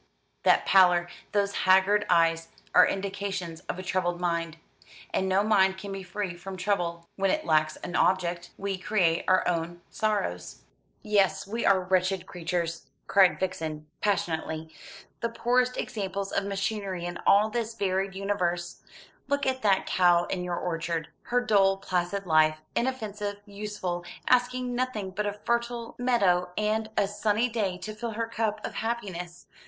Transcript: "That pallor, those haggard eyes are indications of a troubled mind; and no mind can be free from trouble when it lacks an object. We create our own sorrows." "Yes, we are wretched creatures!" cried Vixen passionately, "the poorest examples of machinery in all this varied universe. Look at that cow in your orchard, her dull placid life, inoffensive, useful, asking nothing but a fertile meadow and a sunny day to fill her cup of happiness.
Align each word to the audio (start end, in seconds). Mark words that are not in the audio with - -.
"That 0.41 0.65
pallor, 0.65 1.07
those 1.31 1.53
haggard 1.57 2.07
eyes 2.09 2.47
are 2.73 2.87
indications 2.87 3.59
of 3.69 3.77
a 3.77 3.83
troubled 3.83 4.19
mind; 4.19 4.57
and 5.13 5.29
no 5.29 5.43
mind 5.43 5.77
can 5.77 5.91
be 5.91 6.01
free 6.01 6.33
from 6.35 6.57
trouble 6.57 7.07
when 7.17 7.29
it 7.29 7.45
lacks 7.45 7.75
an 7.75 7.95
object. 7.95 8.49
We 8.57 8.79
create 8.79 9.25
our 9.27 9.47
own 9.47 9.81
sorrows." 9.91 10.63
"Yes, 11.03 11.45
we 11.45 11.67
are 11.67 11.81
wretched 11.81 12.25
creatures!" 12.25 12.87
cried 13.05 13.39
Vixen 13.39 13.85
passionately, 14.01 14.73
"the 15.19 15.29
poorest 15.29 15.77
examples 15.77 16.31
of 16.31 16.45
machinery 16.45 17.05
in 17.05 17.19
all 17.27 17.51
this 17.51 17.75
varied 17.75 18.15
universe. 18.15 18.81
Look 19.27 19.45
at 19.45 19.61
that 19.61 19.85
cow 19.85 20.23
in 20.25 20.43
your 20.43 20.57
orchard, 20.57 21.09
her 21.25 21.41
dull 21.41 21.77
placid 21.77 22.25
life, 22.25 22.57
inoffensive, 22.75 23.35
useful, 23.45 24.03
asking 24.27 24.73
nothing 24.73 25.11
but 25.11 25.27
a 25.27 25.33
fertile 25.45 25.93
meadow 25.99 26.49
and 26.57 26.89
a 26.97 27.07
sunny 27.07 27.47
day 27.49 27.77
to 27.77 27.93
fill 27.93 28.13
her 28.13 28.25
cup 28.27 28.65
of 28.65 28.73
happiness. 28.73 29.45